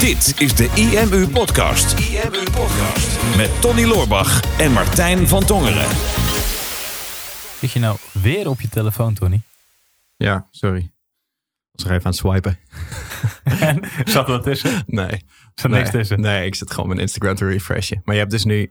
[0.00, 1.98] Dit is de IMU Podcast.
[1.98, 3.36] IMU Podcast.
[3.36, 5.88] Met Tony Loorbach en Martijn van Tongeren.
[7.60, 9.40] Zit je nou weer op je telefoon, Tony?
[10.16, 10.90] Ja, sorry.
[11.72, 12.58] Was er even aan het swipen.
[13.60, 14.84] En zat er wat tussen?
[14.86, 15.24] Nee.
[15.54, 16.20] Zat nee, niks tussen?
[16.20, 18.02] Nee, ik zit gewoon mijn Instagram te refreshen.
[18.04, 18.70] Maar je hebt dus nu...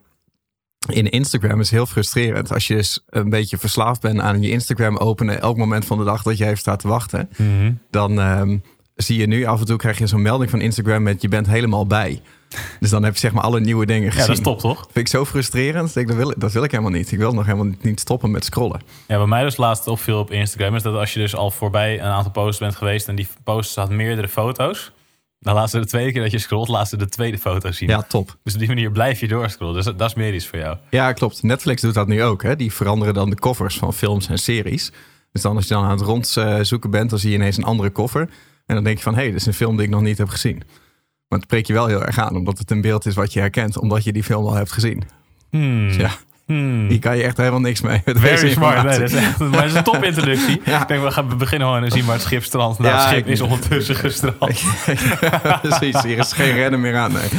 [0.88, 2.54] In Instagram is heel frustrerend.
[2.54, 5.42] Als je dus een beetje verslaafd bent aan je Instagram openen...
[5.42, 7.30] elk moment van de dag dat je even staat te wachten...
[7.38, 7.74] Mhm.
[7.90, 8.58] dan ehm,
[9.04, 11.22] zie je nu af en toe krijg je zo'n melding van Instagram met...
[11.22, 12.22] je bent helemaal bij.
[12.80, 14.22] Dus dan heb je zeg maar alle nieuwe dingen gezien.
[14.22, 14.82] Ja, dat is top, toch?
[14.82, 15.94] Vind ik zo frustrerend.
[15.94, 17.12] Dat, wil, dat wil ik helemaal niet.
[17.12, 18.82] Ik wil nog helemaal niet stoppen met scrollen.
[19.08, 20.76] Ja, bij mij dus laatst opviel op Instagram...
[20.76, 23.08] is dat als je dus al voorbij een aantal posts bent geweest...
[23.08, 24.92] en die posts had meerdere foto's...
[25.40, 26.68] dan laat ze de tweede keer dat je scrolt...
[26.68, 27.90] laat ze de tweede foto zien.
[27.90, 28.38] Ja, top.
[28.44, 29.76] Dus op die manier blijf je doorscrollen.
[29.76, 30.78] Dus dat, dat is meer iets voor jou.
[30.90, 31.44] Ja, klopt.
[31.44, 32.44] Netflix doet dat nu ook.
[32.44, 32.56] Hè?
[32.56, 34.92] Die veranderen dan de covers van films en series.
[35.32, 37.92] Dus dan als je dan aan het rondzoeken bent, dan zie je ineens een andere
[37.92, 38.30] cover.
[38.70, 40.18] En dan denk je van, hé, hey, dit is een film die ik nog niet
[40.18, 40.56] heb gezien.
[41.28, 43.40] Maar het spreekt je wel heel erg aan, omdat het een beeld is wat je
[43.40, 45.04] herkent, omdat je die film al hebt gezien.
[45.50, 45.88] Hmm.
[45.88, 46.10] Dus ja,
[46.46, 46.88] Hmm.
[46.88, 48.02] hier kan je echt helemaal niks mee.
[48.06, 48.84] Met Very smart.
[48.84, 49.00] Nee, informatie.
[49.00, 50.62] dat is echt, maar dat is een top introductie.
[50.66, 50.82] Ja.
[50.82, 52.80] Ik denk, we gaan beginnen gewoon en zien waar het schip strandt.
[52.80, 54.38] Nou, Ja, het schip is ondertussen gestrand.
[55.62, 57.12] Precies, hier is geen rennen meer aan.
[57.12, 57.30] Nee.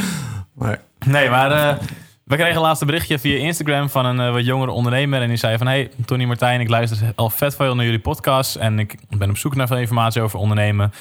[0.55, 1.77] Maar, Nee, maar eh,
[2.25, 5.23] we kregen een berichtje via Instagram van een eh, wat jongere ondernemer.
[5.23, 8.57] En die zei van, hey, Tony Martijn, ik luister al vet veel naar jullie podcast.
[8.57, 10.93] En ik ben op zoek naar veel informatie over ondernemen.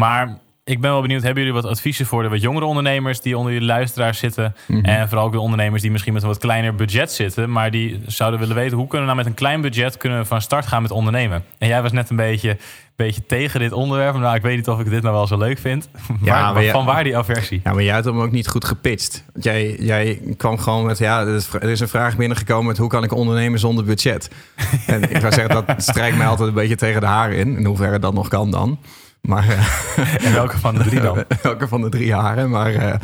[0.00, 3.36] Maar ik ben wel benieuwd, hebben jullie wat adviezen voor de wat jongere ondernemers die
[3.38, 4.54] onder jullie luisteraars zitten?
[4.82, 7.50] En vooral ook de ondernemers die misschien met een wat kleiner budget zitten.
[7.52, 10.24] Maar die zouden willen weten, hoe kunnen we nou met een klein budget kunnen we
[10.24, 11.44] van start gaan met ondernemen?
[11.58, 12.56] En jij was net een beetje,
[12.96, 14.16] beetje tegen dit onderwerp.
[14.16, 15.88] Nou, ik weet niet of ik dit nou wel zo leuk vind.
[16.20, 17.60] Waar, maar van waar die aversie?
[17.64, 19.24] ja, maar jij had hem ook niet goed gepitcht.
[19.40, 22.88] Jij, jij kwam gewoon met, ja, er is- er is een vraag binnengekomen met hoe
[22.88, 24.30] kan ik ondernemen zonder budget?
[24.86, 27.56] en ik zou zeggen, dat strijkt mij altijd een beetje tegen de haren in.
[27.56, 28.78] In hoeverre dat nog kan dan.
[29.26, 31.24] Maar eh, En welke van de drie dan?
[31.42, 32.50] welke van de drie haren?
[32.50, 32.94] Maar eh,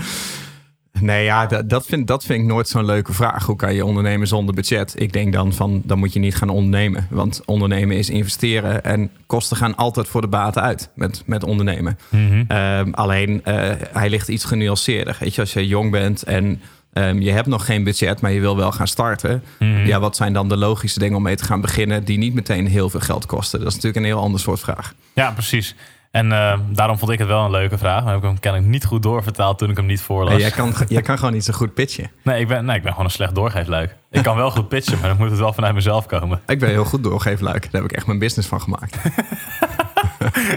[1.00, 3.46] nee, ja, dat, dat, vind, dat vind ik nooit zo'n leuke vraag.
[3.46, 4.94] Hoe kan je ondernemen zonder budget?
[4.96, 7.06] Ik denk dan van, dan moet je niet gaan ondernemen.
[7.10, 11.98] Want ondernemen is investeren en kosten gaan altijd voor de baten uit met, met ondernemen.
[12.08, 12.44] Mhm.
[12.48, 15.16] Ehm, alleen, eh, hij ligt iets genuanceerder.
[15.20, 16.60] Weet je, als je jong bent en
[16.92, 19.42] ehm, je hebt nog geen budget, maar je wil wel gaan starten.
[19.58, 19.86] Mhm.
[19.86, 22.66] Ja, wat zijn dan de logische dingen om mee te gaan beginnen die niet meteen
[22.66, 23.58] heel veel geld kosten?
[23.58, 24.94] Dat is natuurlijk een heel ander soort vraag.
[25.14, 25.74] Ja, precies.
[26.12, 28.02] En eh, daarom vond ik het wel een leuke vraag.
[28.04, 30.40] Maar heb ik hem kennelijk niet goed doorvertaald toen ik hem niet voorlas.
[30.40, 32.10] Jij, kan, jij kan gewoon niet zo goed pitchen.
[32.22, 33.96] nee, ik ben, nee, ik ben gewoon een slecht doorgeefluik.
[34.10, 36.40] Ik kan wel goed pitchen, maar dan moet het wel vanuit mezelf komen.
[36.46, 37.62] Ik ben heel goed doorgeefluik.
[37.62, 38.96] Daar heb ik echt mijn business van gemaakt.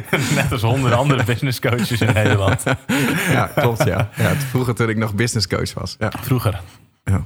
[0.35, 2.63] Net als honderden andere business coaches in Nederland.
[3.31, 3.83] Ja, klopt.
[3.83, 4.09] Ja.
[4.15, 5.95] Ja, vroeger toen ik nog business coach was.
[5.99, 6.11] Ja.
[6.21, 6.61] Vroeger.
[7.03, 7.25] Ja.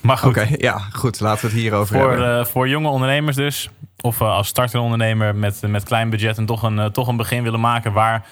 [0.00, 1.20] Maar goed, ja, goed.
[1.20, 2.38] Laten we het hierover voor, hebben.
[2.38, 3.70] eh, voor jonge ondernemers dus.
[4.00, 7.16] Of eh, als startende ondernemer met, met klein budget en toch een, eh, toch een
[7.16, 7.92] begin willen maken.
[7.92, 8.26] Waar,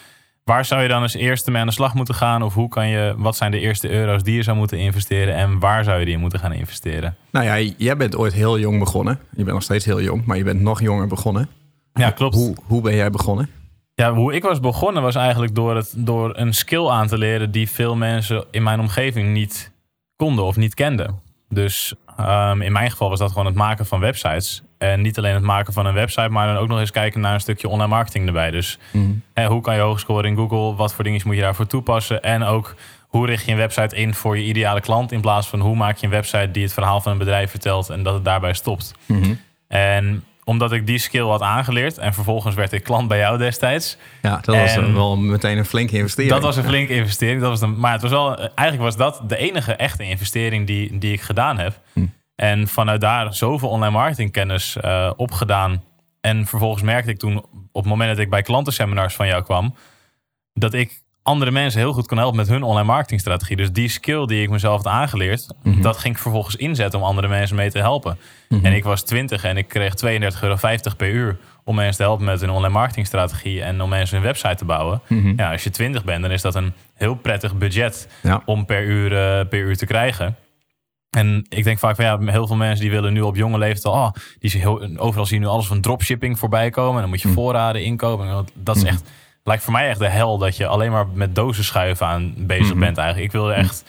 [0.44, 2.42] waar zou je dan als eerste mee aan de slag moeten gaan?
[2.42, 5.34] Of hoe kan je, wat zijn de eerste euro's die je zou moeten investeren?
[5.34, 7.16] En waar zou je die in moeten gaan investeren?
[7.30, 9.18] Nou ja, jij bent ooit heel jong begonnen.
[9.30, 11.48] Je bent nog steeds heel jong, maar je bent nog jonger begonnen.
[11.92, 12.34] Ja, klopt.
[12.34, 13.50] Hoe, hoe ben jij begonnen?
[13.94, 17.50] Ja, hoe ik was begonnen was eigenlijk door, het, door een skill aan te leren
[17.50, 19.70] die veel mensen in mijn omgeving niet
[20.16, 21.26] konden of niet kenden.
[21.48, 24.62] Dus ehm, in mijn geval was dat gewoon het maken van websites.
[24.78, 27.34] En niet alleen het maken van een website, maar dan ook nog eens kijken naar
[27.34, 28.50] een stukje online marketing erbij.
[28.50, 28.78] Dus
[29.34, 30.74] hè, hoe kan je hoog scoren in Google?
[30.74, 32.22] Wat voor dingen moet je daarvoor toepassen?
[32.22, 32.74] En ook
[33.08, 35.12] hoe richt je een website in voor je ideale klant?
[35.12, 37.90] In plaats van hoe maak je een website die het verhaal van een bedrijf vertelt
[37.90, 38.94] en dat het daarbij stopt.
[39.68, 43.96] En omdat ik die skill had aangeleerd en vervolgens werd ik klant bij jou destijds.
[44.22, 46.32] Ja, dat was En- wel meteen een flinke investering.
[46.32, 47.40] Dat was een flinke investering.
[47.40, 50.98] Dat was de, maar het was wel, eigenlijk was dat de enige echte investering die,
[50.98, 51.80] die ik gedaan heb.
[52.34, 55.82] En vanuit daar zoveel online marketingkennis eh opgedaan.
[56.20, 57.36] En vervolgens merkte ik toen,
[57.72, 59.74] op het moment dat ik bij klantenseminars van jou kwam,
[60.52, 63.56] dat ik andere mensen heel goed kon helpen met hun online marketingstrategie.
[63.56, 67.28] Dus die skill die ik mezelf had aangeleerd, dat ging ik vervolgens inzetten om andere
[67.28, 68.18] mensen mee te helpen.
[68.48, 70.56] En ik was 20 en ik kreeg 32,50 euro
[70.96, 74.54] per uur om mensen te helpen met hun online marketingstrategie en om mensen een website
[74.54, 75.00] te bouwen.
[75.36, 78.42] Ja, als je 20 bent, dan is dat een heel prettig budget Ja.
[78.44, 80.36] om per uur, eh, per uur te krijgen.
[81.10, 83.94] En ik denk vaak van ja, heel veel mensen die willen nu op jonge leeftijd
[83.94, 86.94] al, oh, die zien heel, overal zien nu alles van dropshipping voorbij komen.
[86.94, 88.26] En dan moet je voorraden inkopen.
[88.28, 89.02] En dat is echt,
[89.48, 92.74] lijkt voor mij echt de hel dat je alleen maar met dozen schuiven aan bezig
[92.74, 93.26] bent eigenlijk.
[93.26, 93.84] Ik wilde echt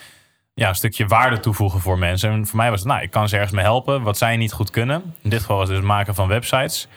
[0.53, 2.31] ja, een stukje waarde toevoegen voor mensen.
[2.31, 4.51] En voor mij was het, nou, ik kan ze ergens mee helpen wat zij niet
[4.51, 5.13] goed kunnen.
[5.21, 6.87] In dit geval was het dus maken van websites.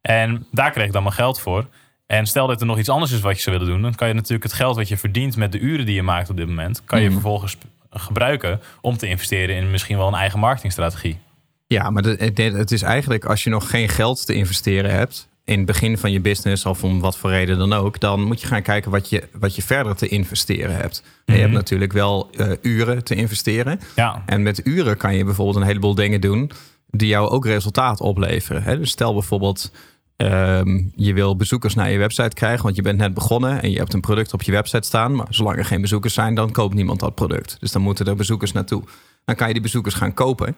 [0.00, 1.66] En daar kreeg ik dan mijn geld voor.
[2.06, 4.08] En stel dat er nog iets anders is wat je zou willen doen, dan kan
[4.08, 6.46] je natuurlijk het geld wat je verdient met de uren die je maakt op dit
[6.46, 7.56] moment, kan je vervolgens
[7.90, 11.18] gebruiken om te investeren in misschien wel een eigen marketingstrategie.
[11.66, 15.66] Ja, maar het is eigenlijk als je nog geen geld te investeren hebt in het
[15.66, 18.62] begin van je business of om wat voor reden dan ook, dan moet je gaan
[18.62, 21.02] kijken wat je, wat je verder te investeren hebt.
[21.24, 21.54] Je hebt Mhm.
[21.54, 23.80] natuurlijk wel eh, uren te investeren.
[23.96, 26.50] Ja, En met uren kan je bijvoorbeeld een heleboel dingen doen
[26.90, 28.62] die jou ook resultaat opleveren.
[28.62, 28.78] Hè?
[28.78, 29.72] Dus stel bijvoorbeeld,
[30.16, 33.78] ehm, je wil bezoekers naar je website krijgen, want je bent net begonnen en je
[33.78, 35.14] hebt een product op je website staan.
[35.16, 37.56] Maar zolang er geen bezoekers zijn, dan koopt niemand dat product.
[37.60, 38.82] Dus dan moeten er bezoekers naartoe.
[39.24, 40.56] Dan kan je die bezoekers gaan kopen.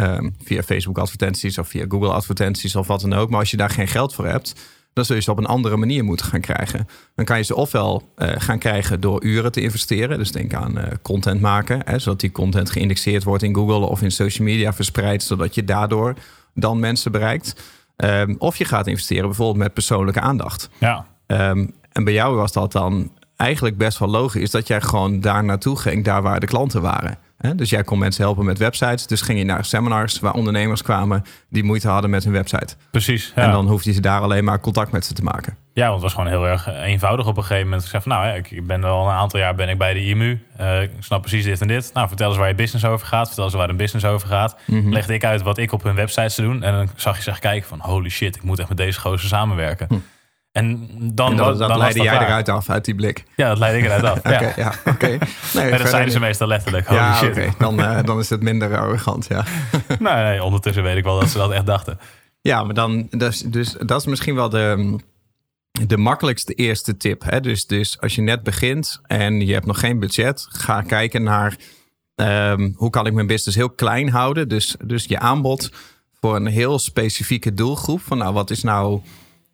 [0.00, 3.30] Ehm, via Facebook advertenties of via Google advertenties of wat dan ook.
[3.30, 4.54] Maar als je daar geen geld voor hebt,
[4.92, 6.88] dan zul je ze op een andere manier moeten gaan krijgen.
[7.14, 10.18] Dan kan je ze ofwel eh, gaan krijgen door uren te investeren.
[10.18, 11.80] Dus denk aan eh, content maken.
[11.84, 15.22] Hè, zodat die content geïndexeerd wordt in Google of in social media verspreid.
[15.22, 16.14] Zodat je daardoor
[16.54, 17.54] dan mensen bereikt.
[17.96, 20.68] Ehm, of je gaat investeren bijvoorbeeld met persoonlijke aandacht.
[20.78, 21.06] ja.
[21.26, 25.44] Ehm, en bij jou was dat dan eigenlijk best wel logisch dat jij gewoon daar
[25.44, 27.18] naartoe ging, daar waar de klanten waren.
[27.56, 29.06] Dus jij kon mensen helpen met websites.
[29.06, 32.76] Dus ging je naar seminars waar ondernemers kwamen die moeite hadden met hun website.
[32.90, 33.32] precies.
[33.34, 33.42] Ja.
[33.42, 35.56] En dan hoefde je ze daar alleen maar contact met ze te maken.
[35.72, 37.82] Ja, want het was gewoon heel erg eenvoudig op een gegeven moment.
[37.82, 40.42] Ik zei van, nou, ik ben al een aantal jaar ben ik bij de IMU.
[40.56, 41.90] Eh, ik snap precies dit en dit.
[41.94, 43.26] Nou, vertel eens waar je business over gaat.
[43.26, 44.56] Vertel eens waar een business over gaat.
[44.66, 44.88] Mhm.
[44.92, 46.62] Legde ik uit wat ik op hun websites te doen.
[46.62, 49.28] En dan zag je zich kijken van, holy shit, ik moet echt met deze gozer
[49.28, 50.02] samenwerken.
[50.52, 53.24] En dan, en dat, dan leidde jij eruit af uit die blik.
[53.36, 54.18] Ja, dat leidde ik eruit af.
[54.34, 54.52] Oké, ja.
[54.56, 55.06] ja, oké.
[55.54, 56.86] Nee, En dat zeiden ze meestal letterlijk.
[56.86, 57.58] Holy Ja, shit.
[57.58, 59.44] Dan, eh, dan is het minder arrogant, ja.
[59.98, 61.98] nee, nee, ondertussen weet ik wel dat ze dat echt dachten.
[62.40, 64.96] Ja, maar dan, dus, dus dat is misschien wel de,
[65.86, 67.22] de makkelijkste eerste tip.
[67.24, 67.40] Hè?
[67.40, 71.56] Dus, dus als je net begint en je hebt nog geen budget, ga kijken naar
[72.14, 74.48] ehm, hoe kan ik mijn business heel klein houden.
[74.48, 75.70] Dus, dus je aanbod
[76.20, 78.00] voor een heel specifieke doelgroep.
[78.00, 79.00] Van nou, wat is nou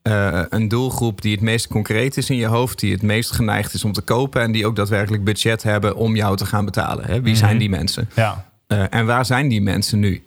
[0.06, 3.74] eh, een doelgroep die het meest concreet is in je hoofd, die het meest geneigd
[3.74, 7.04] is om te kopen en die ook daadwerkelijk budget hebben om jou te gaan betalen.
[7.04, 7.20] Hè?
[7.20, 7.58] Wie zijn Mhm.
[7.58, 8.08] die mensen?
[8.14, 10.22] Ja, Eh, en waar zijn die mensen nu?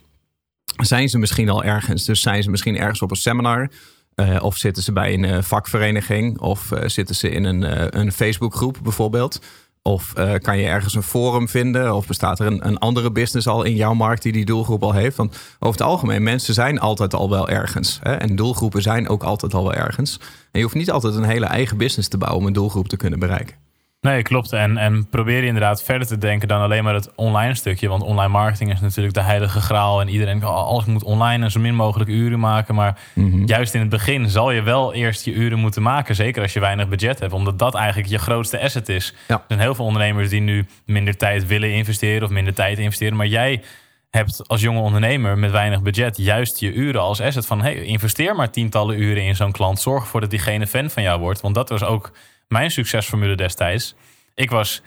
[0.77, 2.05] Zijn ze misschien al ergens?
[2.05, 3.69] Dus zijn ze misschien ergens op een seminar?
[4.15, 6.39] Eh, of zitten ze bij een vakvereniging?
[6.39, 9.41] Of zitten ze in een, een Facebookgroep bijvoorbeeld?
[9.81, 11.95] Of eh, kan je ergens een forum vinden?
[11.95, 14.93] Of bestaat er een, een andere business al in jouw markt die die doelgroep al
[14.93, 15.17] heeft?
[15.17, 17.99] Want over het algemeen, mensen zijn altijd al wel ergens.
[18.03, 18.13] Hè?
[18.13, 20.19] En doelgroepen zijn ook altijd al wel ergens.
[20.19, 22.97] En je hoeft niet altijd een hele eigen business te bouwen om een doelgroep te
[22.97, 23.68] kunnen bereiken.
[24.01, 24.53] Nee, klopt.
[24.53, 27.87] En, en probeer je inderdaad verder te denken dan alleen maar het online stukje.
[27.87, 30.01] Want online marketing is natuurlijk de heilige graal.
[30.01, 32.75] En iedereen, alles moet online en zo min mogelijk uren maken.
[32.75, 32.99] Maar
[33.45, 36.15] juist in het begin zal je wel eerst je uren moeten maken.
[36.15, 37.33] Zeker als je weinig budget hebt.
[37.33, 39.13] Omdat dat eigenlijk je grootste asset is.
[39.27, 39.35] Ja.
[39.35, 42.23] Er zijn heel veel ondernemers die nu minder tijd willen investeren.
[42.23, 43.17] Of minder tijd investeren.
[43.17, 43.63] Maar jij
[44.09, 47.45] hebt als jonge ondernemer met weinig budget juist je uren als asset.
[47.45, 49.79] Van hey, investeer maar tientallen uren in zo'n klant.
[49.79, 51.41] Zorg ervoor dat diegene fan van jou wordt.
[51.41, 52.11] Want dat was ook
[52.49, 53.95] mijn succesformule destijds.
[54.35, 54.81] Ik was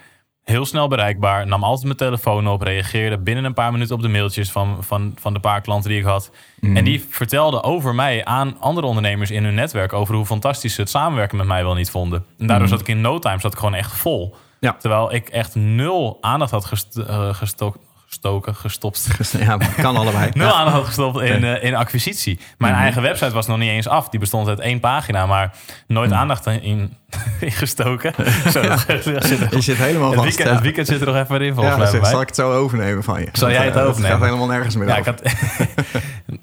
[0.44, 4.09] heel snel bereikbaar, nam altijd mijn telefoon op, reageerde binnen een paar minuten op de
[4.09, 6.31] mailtjes van, van, van de paar klanten die ik had.
[6.61, 10.81] En die vertelden over mij aan andere ondernemers in hun netwerk over hoe fantastisch ze
[10.81, 12.25] het samenwerken met mij wel niet vonden.
[12.38, 14.37] En daardoor zat ik in no time zat ik gewoon echt vol.
[14.61, 14.73] Ja.
[14.79, 17.75] Terwijl ik echt nul aandacht had gest, eh, gesto-
[18.06, 19.09] gestoken, gestopt.
[19.38, 20.31] Ja, kan allebei.
[20.35, 20.53] Nul Ja.
[20.53, 22.41] aandacht had gestopt in, eh, in acquisitie.
[22.59, 22.82] Mijn Mhm.
[22.82, 24.09] eigen website was nog niet eens af.
[24.09, 25.55] Die bestond uit één pagina, maar
[25.87, 26.19] nooit Mhm.
[26.19, 26.97] aandacht in,
[27.41, 28.12] in gestoken.
[28.53, 28.62] Zo,
[28.99, 30.26] zit Je zit helemaal het, vast.
[30.29, 30.55] weekend, ja.
[30.55, 33.03] het weekend zit er nog even in, volgens Ja, zeg, zal ik het zo overnemen
[33.03, 33.29] van je?
[33.32, 34.11] Zal jij het eh, overnemen?
[34.11, 35.12] Het gaat helemaal nergens meer Ja, over.
[35.12, 35.32] ik had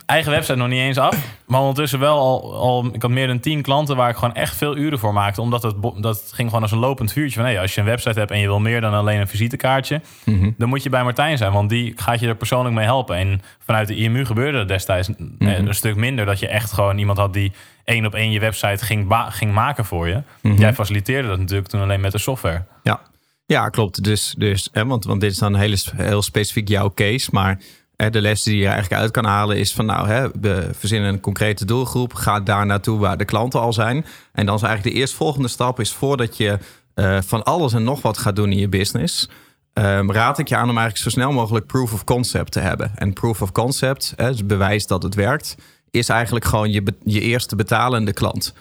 [0.05, 1.17] eigen website nog niet eens af.
[1.47, 2.89] Maar ondertussen wel al, al...
[2.93, 5.41] Ik had meer dan tien klanten waar ik gewoon echt veel uren voor maakte.
[5.41, 7.35] Omdat het, dat ging gewoon als een lopend vuurtje.
[7.39, 10.01] Van, hey, als je een website hebt en je wil meer dan alleen een visitekaartje...
[10.25, 10.51] Mhm.
[10.57, 11.51] dan moet je bij Martijn zijn.
[11.51, 13.15] Want die gaat je er persoonlijk mee helpen.
[13.15, 15.67] En vanuit de IMU gebeurde dat destijds eh, Mhm.
[15.67, 16.25] een stuk minder.
[16.25, 17.51] Dat je echt gewoon iemand had die
[17.89, 20.21] één op één je website ging, ging maken voor je.
[20.41, 20.59] Mhm.
[20.59, 22.63] Jij faciliteerde dat natuurlijk toen alleen met de software.
[22.83, 23.01] Ja,
[23.45, 24.03] ja klopt.
[24.03, 27.29] Dus, dus hè, want, want dit is dan hele, heel specifiek jouw case.
[27.31, 27.59] Maar
[27.95, 31.09] hè, de les die je eigenlijk uit kan halen is van nou, hè, we verzinnen
[31.09, 32.13] een concrete doelgroep.
[32.13, 34.05] Ga daar naartoe waar de klanten al zijn.
[34.33, 36.57] En dan is eigenlijk de eerstvolgende stap is voordat je
[36.93, 39.29] eh, van alles en nog wat gaat doen in je business.
[39.73, 42.91] ehm, raad ik je aan om eigenlijk zo snel mogelijk proof of concept te hebben.
[42.95, 45.55] En proof of concept, hè, dus bewijs dat het werkt,
[45.91, 48.53] is eigenlijk gewoon je, je eerste betalende klant.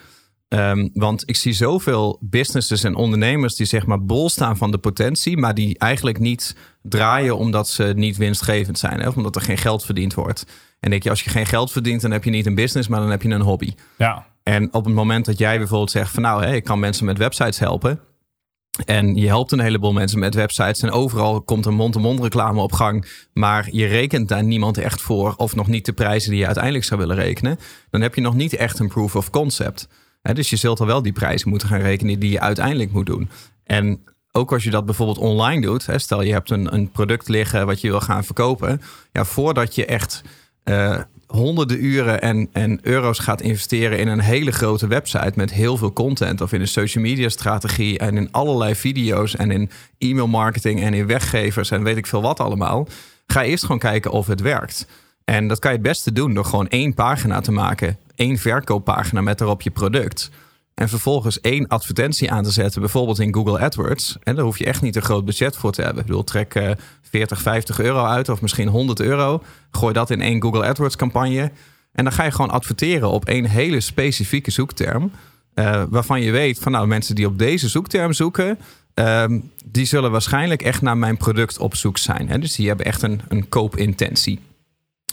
[0.49, 4.79] Ehm, want ik zie zoveel businesses en ondernemers die zeg maar bol staan van de
[4.79, 9.43] potentie, maar die eigenlijk niet draaien omdat ze niet winstgevend zijn, hè, of omdat er
[9.43, 10.47] geen geld verdiend wordt.
[10.81, 13.01] En denk je, als je geen geld verdient, dan heb je niet een business, maar
[13.01, 13.75] dan heb je een hobby.
[13.99, 17.05] Ja, En op het moment dat jij bijvoorbeeld zegt van nou, hè, ik kan mensen
[17.05, 18.01] met websites helpen.
[18.85, 20.81] En je helpt een heleboel mensen met websites.
[20.81, 23.07] En overal komt er mond-to-mond reclame op gang.
[23.33, 25.35] Maar je rekent daar niemand echt voor.
[25.37, 27.59] Of nog niet de prijzen die je uiteindelijk zou willen rekenen.
[27.91, 29.89] Dan heb je nog niet echt een proof of concept.
[30.23, 33.31] Dus je zult al wel die prijzen moeten gaan rekenen die je uiteindelijk moet doen.
[33.65, 34.01] En
[34.33, 35.87] ook als je dat bijvoorbeeld online doet.
[35.97, 38.83] Stel je hebt een, een product liggen wat je wil gaan verkopen.
[39.13, 40.23] Ja, voordat je echt
[40.63, 45.77] eh, honderden uren en, en euro's gaat investeren in een hele grote website met heel
[45.77, 50.29] veel content, of in een social media strategie en in allerlei video's en in e-mail
[50.29, 52.89] marketing en in weggevers en weet ik veel wat allemaal,
[53.27, 54.87] ga eerst gewoon kijken of het werkt.
[55.25, 59.21] En dat kan je het beste doen door gewoon één pagina te maken, één verkooppagina
[59.21, 60.31] met daarop je product.
[60.79, 64.17] En vervolgens één advertentie aan te zetten, bijvoorbeeld in Google AdWords.
[64.23, 66.01] En daar hoef je echt niet een groot budget voor te hebben.
[66.01, 66.71] Ik bedoel, trek uh,
[67.03, 69.43] 40, 50 euro uit of misschien 100 euro.
[69.71, 71.51] Gooi dat in één Google AdWords campagne.
[71.93, 75.11] En dan ga je gewoon adverteren op één hele specifieke zoekterm.
[75.55, 78.59] Uh, waarvan je weet van nou, mensen die op deze zoekterm zoeken,
[78.95, 82.29] um, die zullen waarschijnlijk echt naar mijn product op zoek zijn.
[82.29, 82.39] Hè?
[82.39, 84.41] Dus die hebben echt een, een koopintentie.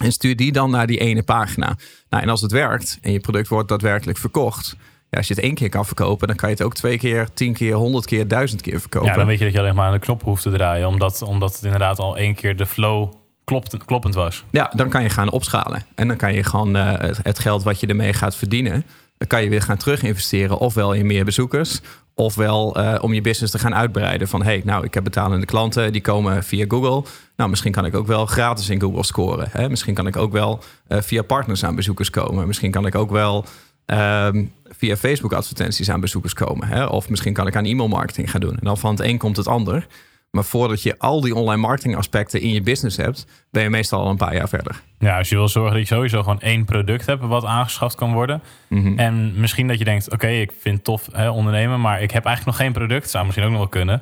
[0.01, 1.77] En stuur die dan naar die ene pagina.
[2.09, 4.75] Nou, en als het werkt en je product wordt daadwerkelijk verkocht,
[5.15, 7.53] als je het één keer kan verkopen, dan kan je het ook twee keer, tien
[7.53, 9.09] keer, honderd keer, duizend keer verkopen.
[9.09, 11.21] Ja, dan weet je dat je alleen maar aan de knop hoeft te draaien, omdat,
[11.21, 13.13] omdat het inderdaad al één keer de flow
[13.45, 14.43] klopt, kloppend was.
[14.49, 15.85] Ja, dan kan je gaan opschalen.
[15.95, 18.85] En dan kan je gewoon uh, het, geld wat je ermee gaat verdienen,
[19.17, 20.57] dan kan je weer gaan terug investeren.
[20.57, 21.81] Ofwel in meer bezoekers,
[22.13, 24.27] ofwel uh, om je business te gaan uitbreiden.
[24.27, 27.09] Van hey, nou, ik heb betalende klanten, die komen via Google.
[27.35, 29.47] Nou, misschien kan ik ook wel gratis in Google scoren.
[29.51, 29.69] Hè?
[29.69, 32.47] Misschien kan ik ook wel uh, via partners aan bezoekers komen.
[32.47, 33.45] Misschien kan ik ook wel
[33.85, 36.67] um, via Facebook advertenties aan bezoekers komen.
[36.67, 36.85] Hè?
[36.85, 38.57] Of misschien kan ik aan e-mail marketing gaan doen.
[38.57, 39.87] En dan van het een komt het ander.
[40.35, 43.99] Maar voordat je al die online marketing aspecten in je business hebt, ben je meestal
[43.99, 44.81] al een paar jaar verder.
[44.99, 48.13] Ja, als je wil zorgen dat je sowieso gewoon één product hebt wat aangeschaft kan
[48.13, 48.41] worden.
[48.67, 48.99] Mm -hmm.
[48.99, 52.11] En misschien dat je denkt, oké, okay, ik vind het tof hè, ondernemen, maar ik
[52.11, 53.09] heb eigenlijk nog geen product.
[53.09, 54.01] Zou misschien ook nog wel kunnen.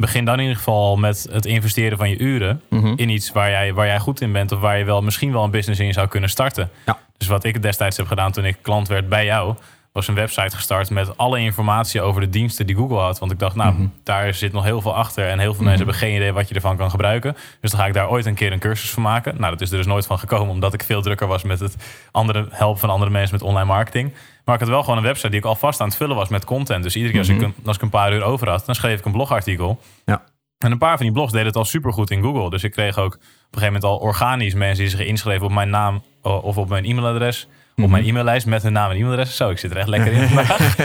[0.00, 2.92] Begin dan in ieder geval met het investeren van je uren mm -hmm.
[2.96, 5.44] in iets waar jij, waar jij goed in bent of waar je wel misschien wel
[5.44, 6.70] een business in zou kunnen starten.
[6.86, 6.98] Ja.
[7.16, 9.54] Dus wat ik destijds heb gedaan toen ik klant werd bij jou,
[9.92, 13.18] was een website gestart met alle informatie over de diensten die Google had.
[13.18, 13.92] Want ik dacht, nou, mm -hmm.
[14.02, 15.28] daar zit nog heel veel achter.
[15.28, 15.64] En heel veel mm -hmm.
[15.64, 17.36] mensen hebben geen idee wat je ervan kan gebruiken.
[17.60, 19.34] Dus dan ga ik daar ooit een keer een cursus van maken.
[19.38, 21.76] Nou, dat is er dus nooit van gekomen, omdat ik veel drukker was met het
[22.10, 24.12] andere helpen van andere mensen met online marketing.
[24.44, 26.44] Maar ik had wel gewoon een website die ik alvast aan het vullen was met
[26.44, 26.82] content.
[26.82, 28.98] Dus iedere keer als, ik, een, als ik een paar uur over had, dan schreef
[28.98, 29.80] ik een blogartikel.
[30.04, 30.22] Ja.
[30.58, 32.50] En een paar van die blogs deden het al supergoed in Google.
[32.50, 35.52] Dus ik kreeg ook op een gegeven moment al organisch mensen die zich inschreven op
[35.52, 37.48] mijn naam of op mijn e-mailadres
[37.82, 39.36] op mijn e-maillijst met hun naam en e-mailadres.
[39.36, 40.76] Zo, ik zit er echt lekker in vandaag.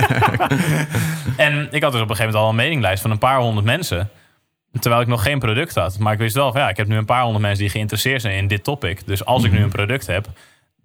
[1.38, 3.66] en ik had dus op een gegeven moment al een mailinglijst van een paar honderd
[3.66, 4.10] mensen.
[4.80, 6.00] Terwijl ik nog geen product had.
[6.00, 8.22] Maar ik wist wel van ja, ik heb nu een paar honderd mensen die geïnteresseerd
[8.22, 9.08] zijn in dit topic.
[9.08, 10.28] Dus als ik nu een product heb,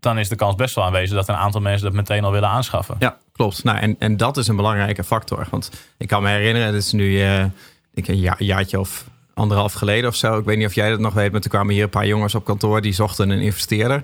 [0.01, 2.49] dan is de kans best wel aanwezig dat een aantal mensen dat meteen al willen
[2.49, 2.97] aanschaffen.
[2.99, 3.65] Ja, klopt.
[3.65, 5.47] Nou, en, en dat is een belangrijke factor.
[5.51, 7.45] Want ik kan me herinneren, het is nu uh,
[7.95, 10.39] ik een ja, jaartje of anderhalf geleden of zo.
[10.39, 12.35] Ik weet niet of jij dat nog weet, maar toen kwamen hier een paar jongens
[12.35, 14.03] op kantoor die zochten een investeerder.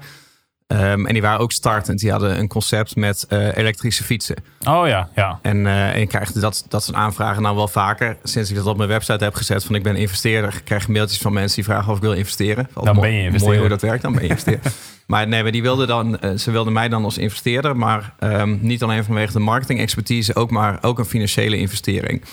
[0.68, 2.00] Um, en die waren ook startend.
[2.00, 4.36] Die hadden een concept met uh, elektrische fietsen.
[4.68, 5.38] Oh ja, ja.
[5.42, 8.16] En, uh, en ik krijg dat, dat soort aanvragen nou wel vaker.
[8.22, 10.60] Sinds ik dat op mijn website heb gezet van ik ben investeerder.
[10.64, 12.68] krijg ik mailtjes van mensen die vragen of ik wil investeren.
[12.74, 13.46] Dan ben je investeerder.
[13.46, 14.72] Mooi hoe dat werkt, dan ben je investeerder.
[15.06, 17.76] maar nee, maar die wilden dan, uh, ze wilden mij dan als investeerder.
[17.76, 22.24] Maar um, niet alleen vanwege de marketing expertise, ook maar ook een financiële investering.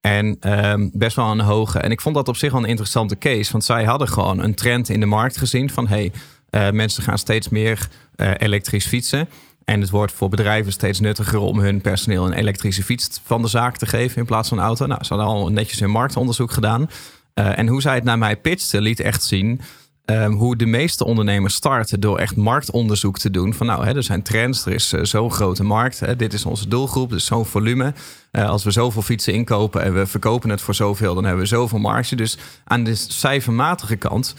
[0.00, 0.36] En
[0.70, 1.78] um, best wel een hoge.
[1.78, 3.52] En ik vond dat op zich wel een interessante case.
[3.52, 6.12] Want zij hadden gewoon een trend in de markt gezien van hey,
[6.54, 9.28] uh, mensen gaan steeds meer uh, elektrisch fietsen.
[9.64, 13.48] En het wordt voor bedrijven steeds nuttiger om hun personeel een elektrische fiets van de
[13.48, 14.86] zaak te geven in plaats van een auto.
[14.86, 16.90] Nou, ze hadden al netjes hun marktonderzoek gedaan.
[17.34, 19.60] Uh, en hoe zij het naar mij pitchte, liet echt zien
[20.04, 23.54] um, hoe de meeste ondernemers starten door echt marktonderzoek te doen.
[23.54, 26.00] Van nou, hè, er zijn trends, er is zo'n grote markt.
[26.00, 27.94] Hè, dit is onze doelgroep, dus zo'n volume.
[28.32, 31.78] Als we zoveel fietsen inkopen en we verkopen het voor zoveel, dan hebben we zoveel
[31.78, 32.16] marge.
[32.16, 34.34] Dus aan de cijfermatige kant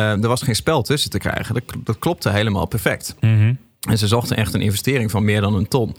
[0.00, 1.54] er was geen spel tussen te krijgen.
[1.54, 3.14] Dat, dat klopte helemaal perfect.
[3.20, 3.58] Mm -hmm.
[3.88, 5.96] En ze zochten echt een investering van meer dan een ton.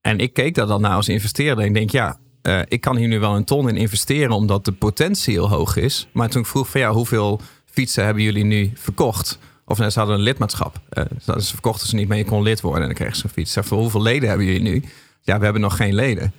[0.00, 3.08] En ik keek daar dan naar als investeerder en denk, ja, uh, ik kan hier
[3.08, 6.08] nu wel een ton in investeren omdat de potentie heel hoog is.
[6.12, 9.38] Maar toen ik vroeg van ja, hoeveel fietsen hebben jullie nu verkocht?
[9.64, 10.80] Of nee, ze hadden een lidmaatschap.
[10.92, 11.04] Uh,
[11.38, 13.56] ze verkochten ze niet, maar je kon lid worden en dan kreeg ze een fiets.
[13.60, 14.84] Voor hoeveel leden hebben jullie nu?
[15.22, 16.32] Ja, we hebben nog geen leden.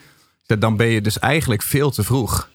[0.45, 2.49] Dan ben je dus eigenlijk veel te vroeg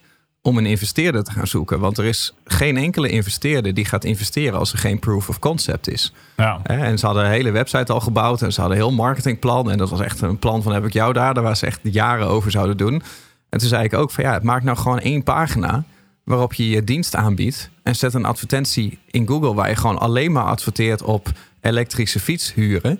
[0.46, 1.80] om een investeerder te gaan zoeken.
[1.80, 5.88] Want er is geen enkele investeerder die gaat investeren als er geen proof of concept
[5.88, 6.12] is.
[6.36, 6.60] Ja.
[6.62, 9.70] En ze hadden een hele website al gebouwd en ze hadden een heel marketingplan.
[9.70, 11.80] En dat was echt een plan van heb ik jou daar, daar waar ze echt
[11.82, 13.02] jaren over zouden doen.
[13.48, 15.84] En toen zei ik ook van ja, maak nou gewoon één pagina
[16.24, 17.70] waarop je je dienst aanbiedt.
[17.82, 21.28] En zet een advertentie in Google waar je gewoon alleen maar adverteert op
[21.60, 22.98] elektrische fiets huren.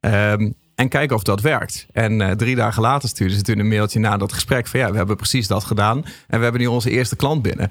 [0.00, 1.86] Um, en kijken of dat werkt.
[1.92, 4.90] En uh, drie dagen later stuurden ze toen een mailtje na dat gesprek van ja,
[4.90, 6.04] we hebben precies dat gedaan.
[6.28, 7.70] En we hebben nu onze eerste klant binnen.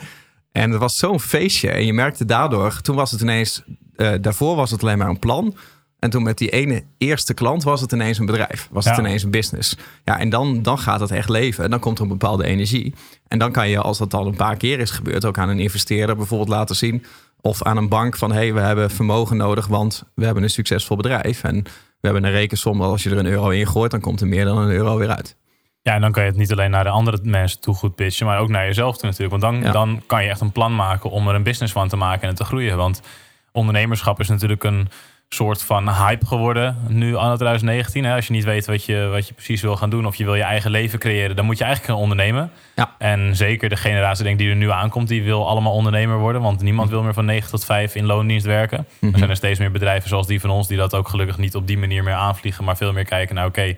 [0.51, 1.69] En het was zo'n feestje.
[1.69, 3.63] En je merkte daardoor, toen was het ineens,
[3.95, 5.55] uh, daarvoor was het alleen maar een plan.
[5.99, 8.67] En toen met die ene eerste klant was het ineens een bedrijf.
[8.71, 8.89] Was ja.
[8.89, 9.77] het ineens een business.
[10.03, 11.63] Ja, en dan, dan gaat het echt leven.
[11.63, 12.93] En dan komt er een bepaalde energie.
[13.27, 15.59] En dan kan je, als dat al een paar keer is gebeurd, ook aan een
[15.59, 17.05] investeerder bijvoorbeeld laten zien
[17.41, 20.49] Of aan een bank van hé, hey, we hebben vermogen nodig, want we hebben een
[20.49, 21.43] succesvol bedrijf.
[21.43, 21.65] En
[22.01, 24.45] we hebben een rekensom, als je er een euro in gooit, dan komt er meer
[24.45, 25.37] dan een euro weer uit.
[25.81, 28.25] Ja, en dan kan je het niet alleen naar de andere mensen toe goed pitchen,
[28.25, 29.41] maar ook naar jezelf toe natuurlijk.
[29.41, 31.95] Want dan, dan kan je echt een plan maken om er een business van te
[31.95, 32.77] maken en te groeien.
[32.77, 33.01] Want
[33.51, 34.89] ondernemerschap is natuurlijk een
[35.33, 38.03] soort van hype geworden nu anno 2019.
[38.03, 38.15] Hè?
[38.15, 40.35] Als je niet weet wat je, wat je precies wil gaan doen of je wil
[40.35, 42.51] je eigen leven creëren, dan moet je eigenlijk gaan ondernemen.
[42.75, 42.95] Ja.
[42.97, 46.41] En zeker de generatie denk die er nu aankomt, die wil allemaal ondernemer worden.
[46.41, 48.87] Want niemand wil meer van 9 tot 5 in loondienst werken.
[49.01, 51.55] Er zijn er steeds meer bedrijven zoals die van ons die dat ook gelukkig niet
[51.55, 53.75] op die manier meer aanvliegen, maar veel meer kijken naar oké,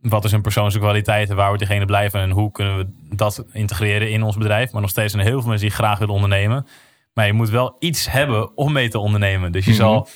[0.00, 2.86] wat is een persoonlijke kwaliteit en waar wordt diegene blij van en hoe kunnen we
[3.16, 4.72] dat integreren in ons bedrijf.
[4.72, 6.66] Maar nog steeds zijn er heel veel mensen die graag willen ondernemen.
[7.14, 9.52] Maar je moet wel iets hebben om mee te ondernemen.
[9.52, 10.08] Dus je zal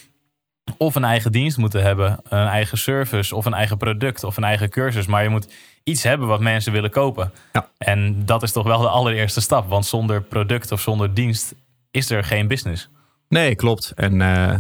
[0.77, 4.45] of een eigen dienst moeten hebben, een eigen service of een eigen product of een
[4.45, 5.07] eigen cursus.
[5.07, 5.49] Maar je moet
[5.85, 7.33] iets hebben wat mensen willen kopen.
[7.53, 7.69] Ja.
[7.79, 9.69] En dat is toch wel de allereerste stap.
[9.69, 11.55] Want zonder product of zonder dienst
[11.91, 12.89] is er geen business.
[13.29, 13.93] Nee, klopt.
[13.97, 14.55] En uh,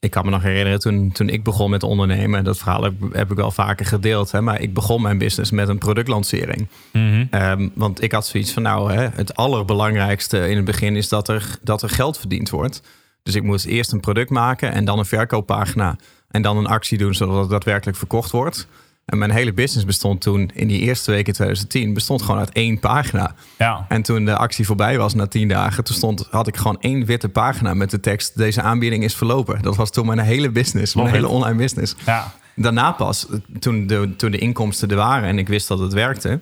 [0.00, 2.44] ik kan me nog herinneren toen, toen ik begon met ondernemen.
[2.44, 4.30] Dat verhaal heb, heb ik wel vaker gedeeld.
[4.30, 6.68] Hè, maar ik begon mijn business met een productlancering.
[6.92, 7.26] Mhm.
[7.30, 11.28] Um, want ik had zoiets van, nou, hè, het allerbelangrijkste in het begin is dat
[11.28, 12.82] er, dat er geld verdiend wordt.
[13.22, 15.96] Dus ik moest eerst een product maken en dan een verkooppagina.
[16.28, 18.68] En dan een actie doen zodat het daadwerkelijk verkocht wordt.
[19.08, 22.52] En mijn hele business bestond toen in die eerste week in 2010 bestond gewoon uit
[22.52, 23.34] één pagina.
[23.58, 23.86] Ja.
[23.88, 27.04] En toen de actie voorbij was na tien dagen, toen stond, had ik gewoon één
[27.04, 29.62] witte pagina met de tekst: deze aanbieding is verlopen.
[29.62, 31.94] Dat was toen mijn hele business, mijn hele online business.
[32.06, 32.34] Ja.
[32.54, 33.26] Daarna pas,
[33.58, 36.40] toen de, toen de inkomsten er waren en ik wist dat het werkte,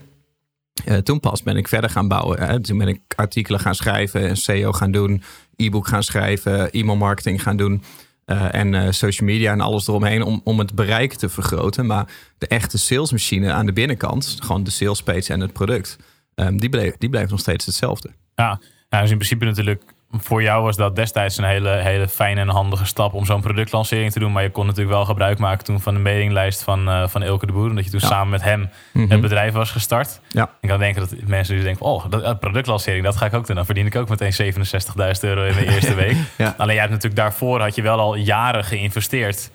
[0.84, 2.42] uh, toen pas ben ik verder gaan bouwen.
[2.42, 2.60] Hè.
[2.60, 5.22] Toen ben ik artikelen gaan schrijven, een SEO gaan doen,
[5.56, 7.82] e-book gaan schrijven, e-mail marketing gaan doen.
[8.26, 11.86] Uh, en uh, social media en alles eromheen om, om het bereik te vergroten.
[11.86, 12.08] Maar
[12.38, 15.96] de echte salesmachine aan de binnenkant, gewoon de sales page en het product,
[16.34, 18.10] um, die, bleef, die bleef nog steeds hetzelfde.
[18.34, 22.40] Ja, nou, dus in principe natuurlijk voor jou was dat destijds een hele, hele fijne
[22.40, 24.32] en handige stap om zo'n productlancering te doen.
[24.32, 27.46] Maar je kon natuurlijk wel gebruik maken toen van de mailinglijst van, uh, van Elke
[27.46, 27.68] de Boer.
[27.68, 28.06] Omdat je toen ja.
[28.06, 29.10] samen met hem mm -hmm.
[29.10, 30.20] het bedrijf was gestart.
[30.28, 30.50] Ja.
[30.60, 33.56] Ik kan denken dat mensen dus denken, oh, dat, productlancering, dat ga ik ook doen.
[33.56, 36.16] Dan verdien ik ook meteen 67.000 euro in de eerste week.
[36.36, 36.54] ja.
[36.56, 39.50] Alleen jij hebt natuurlijk daarvoor had je wel al jaren geïnvesteerd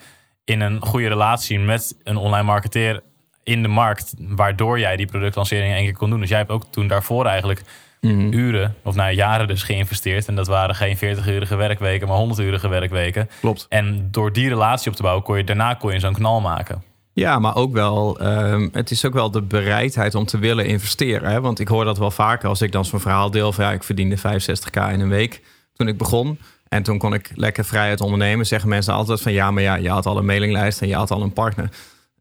[0.45, 3.01] in een goede relatie met een online marketeer
[3.43, 4.13] in de markt.
[4.17, 6.19] Waardoor jij die productlancering één keer kon doen.
[6.19, 7.69] Dus jij hebt ook toen daarvoor eigenlijk Mhm.
[8.01, 8.33] Mm.
[8.33, 10.27] uren, of nou jaren dus geïnvesteerd.
[10.27, 13.29] En dat waren geen 40-urige werkweken, maar 100-urige werkweken.
[13.39, 13.65] Klopt.
[13.69, 16.83] En door die relatie op te bouwen, kon je daarna kon je zo'n knal maken.
[17.13, 21.29] Ja, maar ook wel, um, het is ook wel de bereidheid om te willen investeren.
[21.29, 21.41] Hè?
[21.41, 23.83] Want ik hoor dat wel vaker als ik dan zo'n verhaal deel van ja, ik
[23.83, 25.41] verdiende 65k in een week
[25.73, 26.39] toen ik begon.
[26.67, 28.45] En toen kon ik lekker vrijheid ondernemen.
[28.45, 31.11] Zeggen mensen altijd van ja, maar ja, je had al een mailinglijst en je had
[31.11, 31.69] al een partner.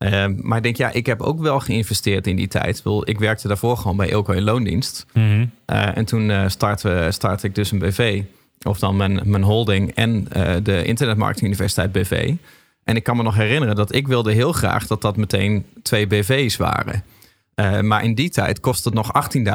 [0.04, 2.82] Uh, maar ik denk, ja, ik heb ook wel geïnvesteerd in die tijd.
[3.04, 5.06] Ik werkte daarvoor gewoon bij Ilko in loondienst.
[5.12, 5.50] Mm -hmm.
[5.76, 8.22] uh, en toen uh, startte, startte ik dus een BV.
[8.62, 12.34] Of dan mijn, mijn holding en uh, de Internetmarketing Universiteit BV.
[12.84, 16.06] En ik kan me nog herinneren dat ik wilde heel graag dat dat meteen twee
[16.06, 17.04] BV's waren.
[17.60, 19.10] Uh, maar in die tijd kostte het nog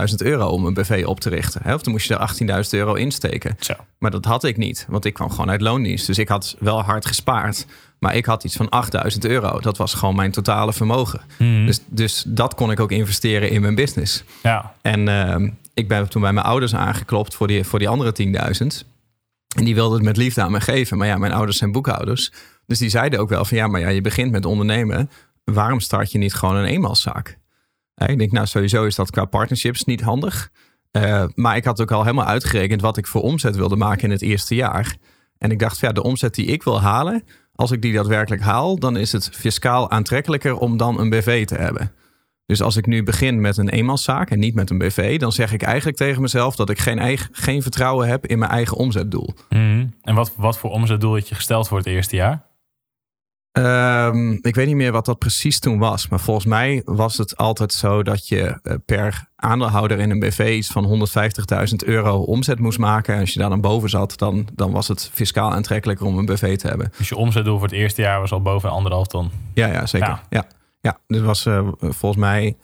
[0.10, 1.62] 18.000 euro om een BV op te richten.
[1.64, 1.74] Hè?
[1.74, 3.56] Of dan moest je er 18.000 euro insteken.
[3.60, 3.74] Zo.
[3.98, 6.08] Maar dat had ik niet, want ik kwam gewoon uit loondienst.
[6.08, 7.66] Dus ik had wel hard gespaard.
[8.00, 9.60] Maar ik had iets van 8000 euro.
[9.60, 11.22] Dat was gewoon mijn totale vermogen.
[11.38, 11.66] Mm.
[11.66, 14.24] Dus, dus dat kon ik ook investeren in mijn business.
[14.44, 14.74] Ja.
[14.82, 18.88] En uh, ik ben toen bij mijn ouders aangeklopt voor die, voor die andere 10.000.
[19.56, 20.98] En die wilden het met liefde aan me geven.
[20.98, 22.32] Maar ja, mijn ouders zijn boekhouders.
[22.66, 25.10] Dus die zeiden ook wel van ja, maar ja, je begint met ondernemen.
[25.44, 27.38] Waarom start je niet gewoon een eenmanszaak?
[27.96, 30.52] Ik denk, nou, sowieso is dat qua partnerships niet handig.
[30.92, 34.12] Uh, maar ik had ook al helemaal uitgerekend wat ik voor omzet wilde maken in
[34.12, 34.96] het eerste jaar.
[35.38, 37.24] En ik dacht, ja, de omzet die ik wil halen,
[37.56, 41.56] als ik die daadwerkelijk haal, dan is het fiscaal aantrekkelijker om dan een BV te
[41.56, 41.92] hebben.
[42.46, 45.54] Dus als ik nu begin met een eenmanszaak en niet met een BV, dan zeg
[45.54, 49.34] ik eigenlijk tegen mezelf dat ik geen, eigen, geen vertrouwen heb in mijn eigen omzetdoel.
[49.50, 49.94] Mm.
[50.02, 52.46] En wat, wat voor omzetdoel had je gesteld voor het eerste jaar?
[53.58, 56.08] Um, ik weet niet meer wat dat precies toen was.
[56.08, 60.56] Maar volgens mij was het altijd zo dat je uh, per aandeelhouder in een BV
[60.58, 61.08] iets van
[61.70, 63.14] 150.000 euro omzet moest maken.
[63.14, 66.26] En als je daar dan boven zat, dan, dan was het fiscaal aantrekkelijker om een
[66.26, 66.92] BV te hebben.
[66.98, 69.32] Dus je omzetdoel voor het eerste jaar was al boven anderhalf ton?
[69.54, 70.08] Ja, ja zeker.
[70.08, 70.48] Ja, ja.
[70.82, 70.98] ja.
[71.08, 72.56] dus was uh, volgens mij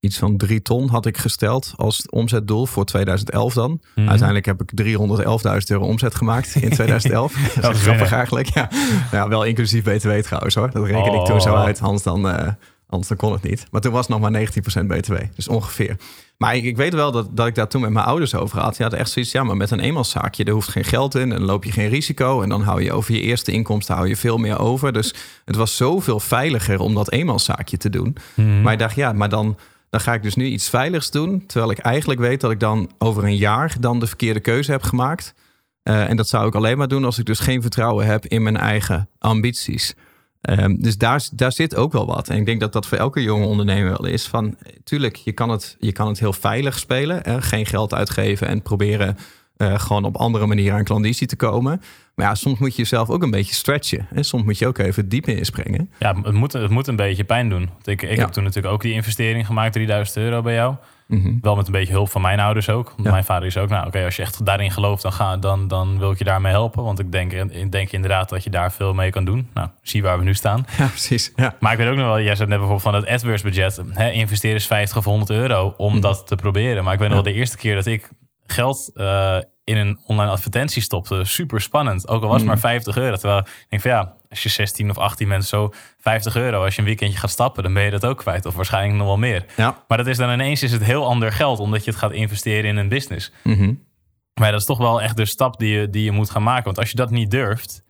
[0.00, 3.80] iets van drie ton had ik gesteld als omzetdoel voor 2011 dan.
[3.94, 4.08] Mhm.
[4.08, 7.32] Uiteindelijk heb ik 311.000 euro omzet gemaakt in 2011.
[7.60, 8.48] dat, is grappig eigenlijk.
[8.54, 8.68] Ja.
[9.12, 10.70] ja, wel inclusief BTW trouwens hoor.
[10.70, 11.20] Dat reken Oh.
[11.20, 12.48] ik toen zo uit, anders dan, uh,
[12.88, 13.66] anders dan kon het niet.
[13.70, 15.96] Maar toen was het nog maar 19% BTW, dus ongeveer.
[16.36, 18.70] Maar ik, ik weet wel dat, dat ik daar toen met mijn ouders over had.
[18.72, 21.42] Die hadden echt zoiets, ja, maar met een eenmanszaakje, er hoeft geen geld in en
[21.44, 22.42] loop je geen risico.
[22.42, 24.92] En dan hou je over je eerste inkomsten hou je veel meer over.
[24.92, 28.16] Dus het was zoveel veiliger om dat eenmanszaakje te doen.
[28.34, 28.62] Mhm.
[28.62, 29.56] Maar ik dacht, ja, maar dan
[29.90, 31.46] dan ga ik dus nu iets veiligs doen.
[31.46, 34.82] Terwijl ik eigenlijk weet dat ik dan over een jaar dan de verkeerde keuze heb
[34.82, 35.34] gemaakt.
[35.82, 38.56] en dat zou ik alleen maar doen als ik dus geen vertrouwen heb in mijn
[38.56, 39.94] eigen ambities.
[40.40, 42.28] Ehm, dus daar, daar zit ook wel wat.
[42.28, 44.26] En ik denk dat dat voor elke jonge ondernemer wel is.
[44.26, 47.20] Van, tuurlijk, je kan het, je kan het heel veilig spelen.
[47.22, 47.42] Hè?
[47.42, 49.16] Geen geld uitgeven en proberen
[49.58, 51.82] uh, gewoon op andere manieren aan klanditie te komen.
[52.14, 54.06] Maar ja, soms moet je jezelf ook een beetje stretchen.
[54.14, 55.90] En soms moet je ook even diep inspringen.
[55.98, 57.70] Ja, het moet, het moet een beetje pijn doen.
[57.72, 60.74] Want ik, ik heb toen natuurlijk ook die investering gemaakt, 3000 euro bij jou.
[61.06, 61.32] Mhm.
[61.40, 62.92] Wel met een beetje hulp van mijn ouders ook.
[62.96, 65.68] Want Mijn vader is ook, nou oké, als je echt daarin gelooft, dan, ga, dan,
[65.68, 66.82] dan wil ik je daarmee helpen.
[66.84, 69.48] Want ik denk, ik denk inderdaad dat je daar veel mee kan doen.
[69.54, 70.66] Nou, zie waar we nu staan.
[70.78, 71.32] Ja, precies.
[71.36, 71.56] Ja.
[71.60, 73.80] Maar ik weet ook nog wel, jij zei net bijvoorbeeld van het AdWords budget.
[73.88, 76.00] Hè, investeren is 50 of 100 euro om mhm.
[76.00, 76.84] dat te proberen.
[76.84, 78.08] Maar ik weet nog wel de eerste keer dat ik
[78.52, 81.24] geld uh, in een online advertentie stopte.
[81.24, 82.08] Super spannend.
[82.08, 83.16] Ook al was het maar 50 euro.
[83.16, 86.64] Terwijl ik denk van ja, als je 16 of 18 mensen zo 50 euro.
[86.64, 88.46] Als je een weekendje gaat stappen, dan ben je dat ook kwijt.
[88.46, 89.44] Of waarschijnlijk nog wel meer.
[89.56, 89.84] Ja.
[89.88, 91.58] Maar dat is dan ineens is het heel ander geld.
[91.58, 93.32] Omdat je het gaat investeren in een business.
[93.42, 93.86] Mm
[94.34, 96.64] Maar dat is toch wel echt de stap die je, die je moet gaan maken.
[96.64, 97.86] Want als je dat niet durft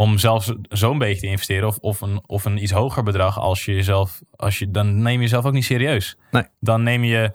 [0.00, 3.64] om zelfs zo'n beetje te investeren of, of, een, of een iets hoger bedrag als
[3.64, 6.16] je jezelf, als je, dan neem je jezelf ook niet serieus.
[6.30, 6.42] Nee.
[6.60, 7.32] Dan neem je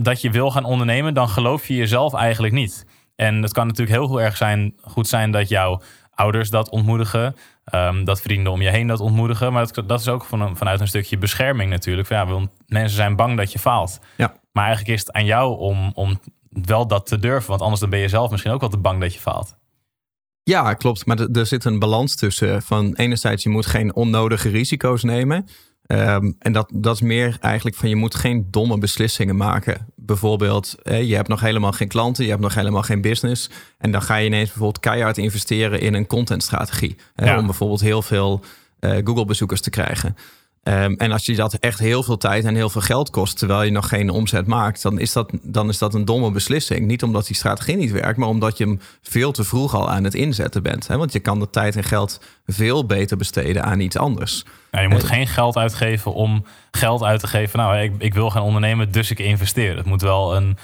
[0.00, 2.86] dat je wil gaan ondernemen, dan geloof je jezelf eigenlijk niet.
[3.16, 5.82] En het kan natuurlijk heel erg zijn, goed zijn dat jouw
[6.14, 7.36] ouders dat ontmoedigen.
[7.74, 9.52] Um, dat vrienden om je heen dat ontmoedigen.
[9.52, 12.08] Maar dat, dat is ook van vanuit een stukje bescherming natuurlijk.
[12.08, 13.98] Ja, want mensen zijn bang dat je faalt.
[14.16, 14.34] Ja.
[14.52, 17.48] Maar eigenlijk is het aan jou om, om wel dat te durven.
[17.48, 19.56] Want anders dan ben je zelf misschien ook wel te bang dat je faalt.
[20.42, 21.06] Ja, klopt.
[21.06, 22.62] Maar er zit een balans tussen.
[22.62, 25.48] Van enerzijds, je moet geen onnodige risico's nemen.
[25.92, 29.86] Um, en dat, dat is meer eigenlijk van je moet geen domme beslissingen maken.
[29.96, 33.50] Bijvoorbeeld, je hebt nog helemaal geen klanten, je hebt nog helemaal geen business.
[33.78, 36.96] En dan ga je ineens bijvoorbeeld keihard investeren in een contentstrategie.
[37.16, 38.40] Om bijvoorbeeld heel veel
[38.80, 40.16] uh, Google-bezoekers te krijgen.
[40.68, 43.62] Um, en als je dat echt heel veel tijd en heel veel geld kost, terwijl
[43.62, 46.86] je nog geen omzet maakt, dan is dat, dan is dat een domme beslissing.
[46.86, 50.04] Niet omdat die strategie niet werkt, maar omdat je hem veel te vroeg al aan
[50.04, 50.86] het inzetten bent.
[50.86, 50.96] Hè?
[50.96, 54.44] Want je kan de tijd en geld veel beter besteden aan iets anders.
[54.70, 57.58] Ja, je moet geen geld uitgeven om geld uit te geven.
[57.58, 59.76] Nou, ik, ik wil gaan ondernemen, dus ik investeer.
[59.76, 60.56] Het moet wel een,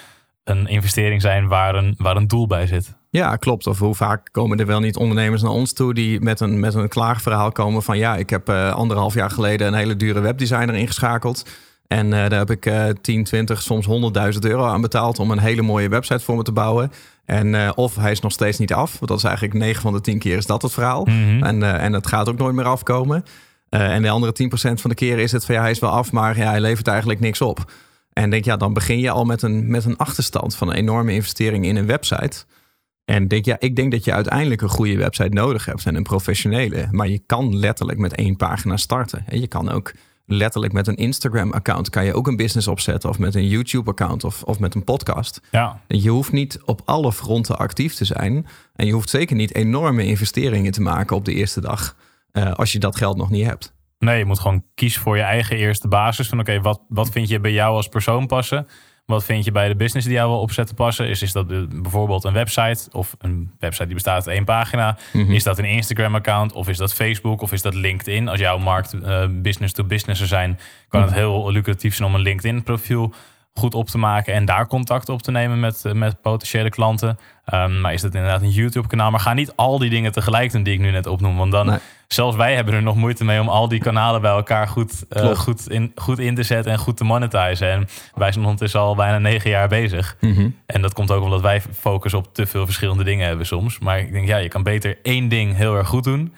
[0.45, 2.95] een investering zijn waar een, waar een doel bij zit.
[3.15, 3.67] Ja, klopt.
[3.67, 6.75] Of hoe vaak komen er wel niet ondernemers naar ons toe die met een, met
[6.75, 10.75] een klaagverhaal komen van ja, ik heb uh, anderhalf jaar geleden een hele dure webdesigner
[10.75, 11.47] ingeschakeld.
[11.87, 13.87] En uh, daar heb ik uh, 10, 20, soms
[14.33, 16.93] 100.000 euro aan betaald om een hele mooie website voor me te bouwen.
[17.25, 18.93] En uh, of hij is nog steeds niet af.
[18.93, 21.05] Want dat is eigenlijk 9 van de 10 keer is dat het verhaal.
[21.05, 23.25] Mm En, en het gaat ook nooit meer afkomen.
[23.69, 26.13] en de andere 10% van de keren is het van ja, hij is wel af,
[26.13, 27.73] maar ja, hij levert eigenlijk niks op.
[28.13, 31.13] En denk ja, dan begin je al met een, met een achterstand van een enorme
[31.13, 32.45] investering in een website.
[33.05, 36.03] En denk, ja, ik denk dat je uiteindelijk een goede website nodig hebt en een
[36.03, 36.89] professionele.
[36.91, 39.25] Maar je kan letterlijk met één pagina starten.
[39.27, 39.93] En je kan ook
[40.27, 43.11] letterlijk met een Instagram-account kan je ook een business opzetten.
[43.11, 45.41] Of met een YouTube-account of, of met een podcast.
[45.51, 45.81] Ja.
[45.89, 48.47] Je hoeft niet op alle fronten actief te zijn.
[48.75, 51.97] En je hoeft zeker niet enorme investeringen te maken op de eerste dag.
[52.33, 53.75] Uh, als je dat geld nog niet hebt.
[53.99, 56.29] Nee, je moet gewoon kiezen voor je eigen eerste basis.
[56.29, 58.67] Van oké, wat, wat vind je bij jou als persoon passen?
[59.07, 61.09] Wat vind je bij de business die jou wil opzetten passen?
[61.09, 61.47] Is, is dat
[61.83, 64.97] bijvoorbeeld een website of een website die bestaat uit één pagina?
[65.13, 65.33] Mhm.
[65.33, 68.29] Is dat een Instagram-account of is dat Facebook of is dat LinkedIn?
[68.29, 72.21] Als jouw markt uh, business to business zijn, kan het heel lucratief zijn om een
[72.21, 73.15] LinkedIn-profiel
[73.55, 77.19] goed op te maken en daar contact op te nemen met, met potentiële klanten.
[77.55, 79.11] Um, maar is dat inderdaad een YouTube-kanaal?
[79.11, 81.37] Maar ga niet al die dingen tegelijk doen die ik nu net opnoem.
[81.37, 84.69] Want dan, zelfs wij hebben er nog moeite mee om al die kanalen bij elkaar
[84.69, 87.71] goed, uh, goed, in, goed in te zetten en goed te monetizen.
[87.71, 90.17] En wij zijn ondertussen al bijna negen jaar bezig.
[90.21, 90.57] Mm -hmm.
[90.67, 93.79] En dat komt ook omdat wij focus op te veel verschillende dingen hebben soms.
[93.79, 96.35] Maar ik denk, ja, je kan beter één ding heel erg goed doen.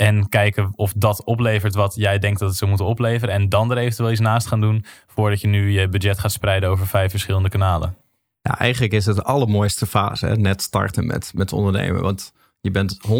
[0.00, 3.34] En kijken of dat oplevert wat jij denkt dat het zou moeten opleveren.
[3.34, 6.68] En dan er eventueel iets naast gaan doen voordat je nu je budget gaat spreiden
[6.68, 7.96] over vijf verschillende kanalen.
[8.42, 10.36] Ja, eigenlijk is het de allermooiste fase, hè?
[10.36, 12.02] net starten met, met ondernemen.
[12.02, 13.10] Want je bent 100%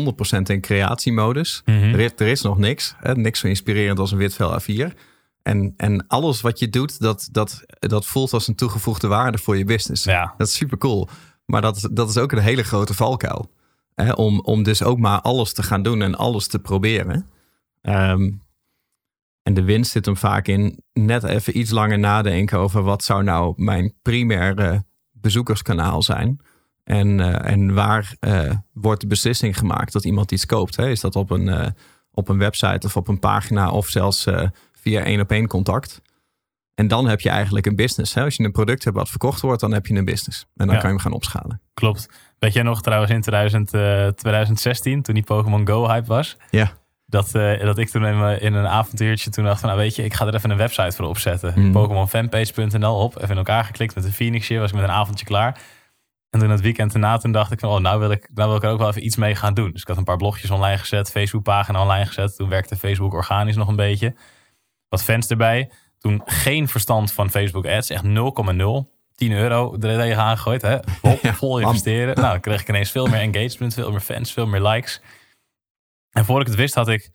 [0.46, 1.62] in creatiemodus.
[1.64, 1.92] Mm -hmm.
[1.92, 2.94] er, is, er is nog niks.
[2.96, 3.14] Hè?
[3.14, 4.94] Niks zo inspirerend als een wit vel A4.
[5.42, 9.56] En, en alles wat je doet, dat, dat, dat voelt als een toegevoegde waarde voor
[9.56, 10.04] je business.
[10.04, 10.34] Ja.
[10.36, 11.08] Dat is super cool.
[11.44, 13.50] Maar dat, dat is ook een hele grote valkuil.
[14.14, 17.26] Om, om dus ook maar alles te gaan doen en alles te proberen.
[17.82, 18.42] Um,
[19.42, 23.22] en de winst zit hem vaak in net even iets langer nadenken over wat zou
[23.22, 26.40] nou mijn primaire bezoekerskanaal zijn.
[26.84, 30.76] En, uh, en waar uh, wordt de beslissing gemaakt dat iemand iets koopt?
[30.76, 30.88] Hè?
[30.88, 31.66] Is dat op een, uh,
[32.10, 34.26] op een website of op een pagina of zelfs
[34.72, 36.02] via één op één contact?
[36.80, 38.14] En dan heb je eigenlijk een business.
[38.14, 38.22] Hè?
[38.22, 40.40] Als je een product hebt wat verkocht wordt, dan heb je een business.
[40.56, 40.80] En dan Ja.
[40.80, 41.60] kan je hem gaan opschalen.
[41.74, 42.08] Klopt.
[42.38, 46.36] Weet jij nog trouwens in 2000, eh, 2016, toen die Pokémon Go hype was?
[46.50, 46.72] Ja.
[47.06, 48.04] Dat, eh, dat ik toen
[48.40, 50.96] in, een avontuurtje toen dacht van, nou weet je, ik ga er even een website
[50.96, 51.52] voor opzetten.
[51.56, 51.72] Mhm.
[51.72, 55.60] Pokémonfanpage.nl op, even in elkaar geklikt met een phoenixje, was ik met een avondje klaar.
[56.30, 58.56] En toen het weekend erna, toen dacht ik van, oh, nou wil ik, nou wil
[58.56, 59.70] ik er ook wel even iets mee gaan doen.
[59.72, 62.36] Dus ik had een paar blogjes online gezet, Facebookpagina online gezet.
[62.36, 64.14] Toen werkte Facebook organisch nog een beetje.
[64.88, 65.70] Wat fans erbij.
[66.00, 68.10] Toen geen verstand van Facebook ads, echt 0,0.
[69.14, 70.78] 10 euro er tegenaan gegooid, hè?
[71.00, 72.14] Vol, Ja, vol investeren.
[72.14, 75.00] Nou, dan kreeg ik ineens veel meer engagement, veel meer fans, veel meer likes.
[76.10, 77.10] En voor ik het wist had ik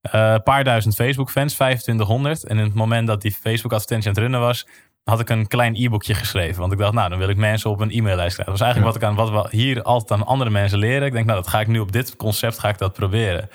[0.00, 2.44] eh, een paar duizend Facebook-fans, 2500.
[2.44, 4.66] En in het moment dat die Facebook-advertentie aan het runnen was,
[5.04, 6.60] had ik een klein e-boekje geschreven.
[6.60, 8.44] Want ik dacht, nou, dan wil ik mensen op een e-maillijst krijgen.
[8.44, 11.06] Dat was eigenlijk wat ik aan wat we hier altijd aan andere mensen leren.
[11.06, 13.50] Ik denk, nou, dat ga ik nu op dit concept ga ik dat proberen.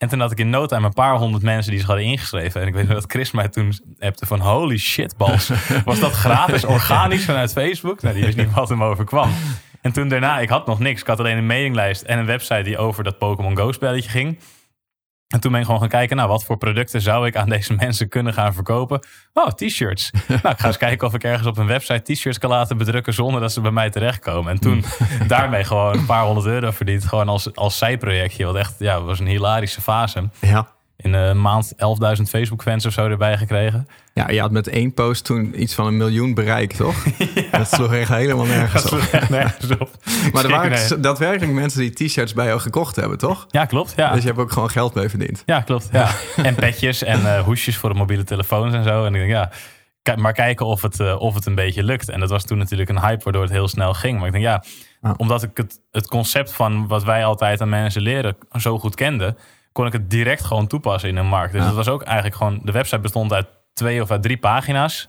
[0.00, 2.60] En toen had ik in no time een paar honderd mensen die zich hadden ingeschreven.
[2.60, 5.50] En ik weet nog dat Chris mij toen appte van holy shit balls.
[5.84, 8.02] Was dat gratis, organisch vanuit Facebook?
[8.02, 9.30] Nou, die wist niet wat hem overkwam.
[9.80, 11.00] En toen daarna, ik had nog niks.
[11.00, 14.38] Ik had alleen een mailinglijst en een website die over dat Pokémon Go spelletje ging.
[15.30, 17.74] En toen ben ik gewoon gaan kijken, nou, wat voor producten zou ik aan deze
[17.74, 19.00] mensen kunnen gaan verkopen?
[19.32, 20.10] Oh, t-shirts.
[20.28, 23.14] nou, ik ga eens kijken of ik ergens op een website t-shirts kan laten bedrukken
[23.14, 24.52] zonder dat ze bij mij terechtkomen.
[24.52, 24.84] En toen
[25.26, 27.04] daarmee gewoon een paar honderd euro verdiend.
[27.04, 28.44] Gewoon als, als zijprojectje.
[28.44, 30.28] Wat echt, ja, was een hilarische fase.
[30.40, 30.68] Ja.
[31.02, 31.72] In een maand
[32.16, 33.86] 11.000 Facebook-fans of zo erbij gekregen.
[34.14, 37.04] ja, je had met één post toen iets van een miljoen bereikt, toch?
[37.52, 38.98] Dat sloeg echt helemaal nergens Dat op.
[38.98, 39.90] sloeg echt nergens op.
[40.32, 41.00] Maar er waren nee.
[41.00, 43.44] daadwerkelijk mensen die t-shirts bij jou gekocht hebben, toch?
[43.48, 43.92] Ja, klopt.
[43.96, 44.12] Ja.
[44.12, 45.42] Dus je hebt ook gewoon geld mee verdiend.
[45.46, 45.88] Ja, klopt.
[45.92, 46.10] Ja.
[46.42, 49.04] En petjes en eh, hoesjes voor de mobiele telefoons en zo.
[49.04, 49.50] En ik denk, ja,
[50.16, 52.08] maar kijken of het, eh, of het een beetje lukt.
[52.08, 54.18] En dat was toen natuurlijk een hype waardoor het heel snel ging.
[54.18, 54.64] Maar ik denk, ja,
[55.02, 55.14] Ja.
[55.16, 59.36] omdat ik het, het concept van wat wij altijd aan mensen leren zo goed kende,
[59.72, 61.52] kon ik het direct gewoon toepassen in een markt.
[61.52, 61.66] Dus Ja.
[61.66, 65.08] het was ook eigenlijk gewoon, de website bestond uit twee of uit drie pagina's.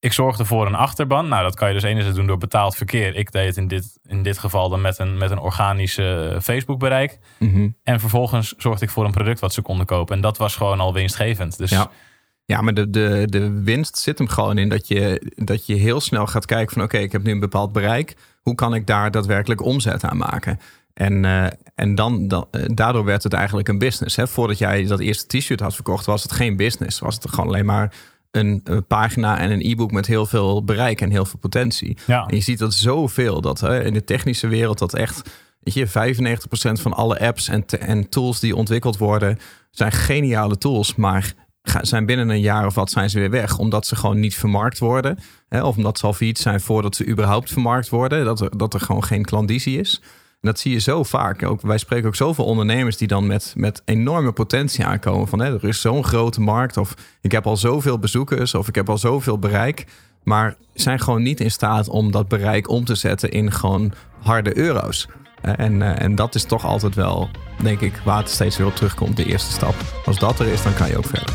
[0.00, 1.28] Ik zorgde voor een achterban.
[1.28, 3.14] Nou, dat kan je dus enerzijds doen door betaald verkeer.
[3.16, 6.78] Ik deed het in dit, in dit geval dan met een, met een organische Facebook
[6.78, 7.18] bereik.
[7.38, 7.68] Mhm.
[7.82, 10.14] En vervolgens zorgde ik voor een product wat ze konden kopen.
[10.16, 11.58] En dat was gewoon al winstgevend.
[11.58, 11.90] Dus Ja.
[12.44, 16.00] Ja, maar de, de, de winst zit hem gewoon in dat je, dat je heel
[16.00, 16.82] snel gaat kijken van...
[16.82, 18.16] oké, ik heb nu een bepaald bereik.
[18.42, 20.60] Hoe kan ik daar daadwerkelijk omzet aan maken?
[20.94, 21.46] En, eh,
[21.78, 24.16] en dan, dan, eh, daardoor werd het eigenlijk een business.
[24.16, 24.26] Hè?
[24.26, 26.98] Voordat jij dat eerste t-shirt had verkocht, was het geen business.
[26.98, 27.94] Was het gewoon alleen maar
[28.30, 31.96] een, een pagina en een e-book met heel veel bereik en heel veel potentie.
[32.06, 35.74] ja, En je ziet dat zoveel, dat hè, in de technische wereld dat echt, weet
[35.74, 39.38] je, 95% van alle apps en, en tools die ontwikkeld worden,
[39.70, 41.32] zijn geniale tools, maar
[41.80, 44.78] zijn binnen een jaar of wat zijn ze weer weg, omdat ze gewoon niet vermarkt
[44.78, 48.56] worden, hè, of omdat ze al failliet zijn voordat ze überhaupt vermarkt worden, dat er,
[48.56, 50.00] dat er gewoon geen klandizie is.
[50.40, 51.42] En dat zie je zo vaak.
[51.42, 55.28] Ook, wij spreken ook zoveel ondernemers die dan met, met enorme potentie aankomen.
[55.28, 56.76] Van hè, er is zo'n grote markt.
[56.76, 58.54] Of ik heb al zoveel bezoekers.
[58.54, 59.86] Of ik heb al zoveel bereik.
[60.22, 64.56] Maar zijn gewoon niet in staat om dat bereik om te zetten in gewoon harde
[64.58, 65.08] euro's.
[65.42, 67.28] Eh, En, eh, en dat is toch altijd wel,
[67.62, 69.16] denk ik, waar het steeds weer op terugkomt.
[69.16, 69.74] De eerste stap.
[70.04, 71.34] Als dat er is, dan kan je ook verder.